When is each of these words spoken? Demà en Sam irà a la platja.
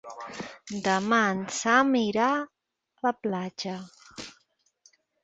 Demà 0.85 1.19
en 1.33 1.43
Sam 1.57 1.91
irà 1.99 2.29
a 2.37 2.47
la 3.09 3.13
platja. 3.27 3.77